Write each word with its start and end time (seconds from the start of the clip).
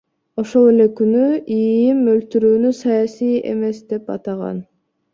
Ошол 0.43 0.63
эле 0.71 0.87
күнү 0.99 1.27
ИИМ 1.57 2.01
өлтүрүүнү 2.15 2.75
саясий 2.81 3.39
эмес 3.55 3.87
деп 3.95 4.15
атаган. 4.19 4.63